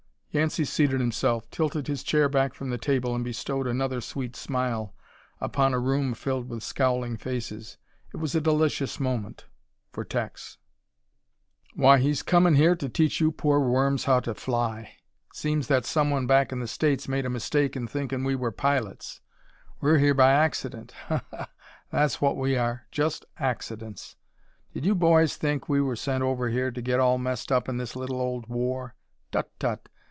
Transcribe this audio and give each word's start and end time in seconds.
Yancey 0.33 0.63
seated 0.63 1.01
himself, 1.01 1.49
tilted 1.49 1.87
his 1.87 2.03
chair 2.03 2.29
back 2.29 2.53
from 2.53 2.69
the 2.69 2.77
table 2.77 3.13
and 3.13 3.21
bestowed 3.21 3.67
another 3.67 3.99
sweet 3.99 4.33
smile 4.33 4.95
upon 5.41 5.73
a 5.73 5.77
room 5.77 6.13
filled 6.13 6.47
with 6.47 6.63
scowling 6.63 7.17
faces. 7.17 7.75
It 8.13 8.17
was 8.17 8.33
a 8.33 8.39
delicious 8.39 8.97
moment 8.97 9.47
for 9.91 10.05
Tex. 10.05 10.57
"Why, 11.75 11.97
he's 11.97 12.23
comin' 12.23 12.55
here 12.55 12.77
to 12.77 12.87
teach 12.87 13.19
you 13.19 13.33
poor 13.33 13.59
worms 13.59 14.05
how 14.05 14.21
to 14.21 14.33
fly. 14.33 14.95
It 15.29 15.35
seems 15.35 15.67
that 15.67 15.83
someone 15.83 16.27
back 16.27 16.53
in 16.53 16.61
the 16.61 16.65
States 16.67 17.09
made 17.09 17.25
a 17.25 17.29
mistake 17.29 17.75
in 17.75 17.85
thinkin' 17.85 18.23
we 18.23 18.35
were 18.35 18.51
pilots. 18.53 19.19
We're 19.81 19.97
here 19.97 20.13
by 20.13 20.31
accident. 20.31 20.93
Ha! 21.09 21.25
Ha! 21.31 21.49
That's 21.91 22.21
what 22.21 22.37
we 22.37 22.55
are 22.55 22.87
just 22.89 23.25
accidents. 23.35 24.15
Did 24.73 24.85
you 24.85 24.95
boys 24.95 25.35
think 25.35 25.67
we 25.67 25.81
were 25.81 25.97
sent 25.97 26.23
over 26.23 26.47
here 26.47 26.71
to 26.71 26.81
get 26.81 27.01
all 27.01 27.17
messed 27.17 27.51
up 27.51 27.67
in 27.67 27.75
this 27.75 27.97
little 27.97 28.21
old 28.21 28.47
war? 28.47 28.95
Tut, 29.33 29.51
tut! 29.59 29.89